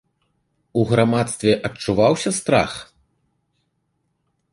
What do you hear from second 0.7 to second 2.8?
У грамадстве адчуваўся страх?